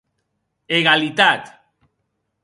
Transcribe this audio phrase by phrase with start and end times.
[0.77, 1.43] Egalitat!